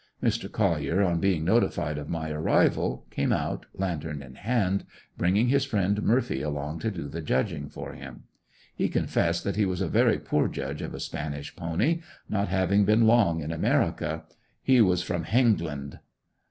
[0.23, 0.51] Mr.
[0.51, 4.83] Collier, on being notified of my arrival, came out, lantern in hand,
[5.15, 8.23] bringing his friend Murphy along to do the judging for him.
[8.73, 12.83] He confessed that he was a very poor judge of a spanish pony, not having
[12.83, 14.23] been long in America.
[14.63, 15.99] He was from "Hengland."